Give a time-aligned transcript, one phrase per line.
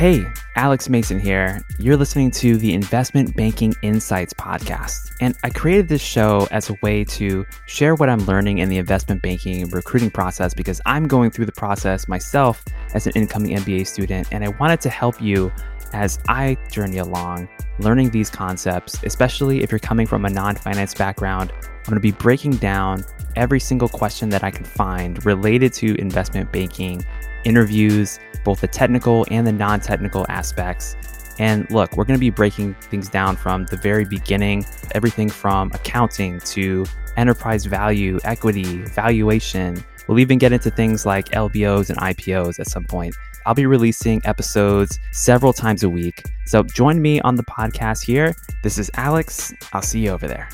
[0.00, 0.24] Hey,
[0.56, 1.60] Alex Mason here.
[1.78, 5.12] You're listening to the Investment Banking Insights podcast.
[5.20, 8.78] And I created this show as a way to share what I'm learning in the
[8.78, 13.86] investment banking recruiting process because I'm going through the process myself as an incoming MBA
[13.86, 14.26] student.
[14.32, 15.52] And I wanted to help you
[15.92, 20.94] as I journey along learning these concepts, especially if you're coming from a non finance
[20.94, 21.52] background.
[21.52, 23.04] I'm going to be breaking down
[23.36, 27.04] every single question that I can find related to investment banking
[27.44, 30.96] interviews, both the technical and the non technical aspects.
[31.38, 35.70] And look, we're going to be breaking things down from the very beginning, everything from
[35.72, 36.84] accounting to
[37.16, 39.82] enterprise value, equity, valuation.
[40.06, 43.14] We'll even get into things like LBOs and IPOs at some point.
[43.46, 46.22] I'll be releasing episodes several times a week.
[46.46, 48.34] So join me on the podcast here.
[48.62, 49.54] This is Alex.
[49.72, 50.48] I'll see you over there.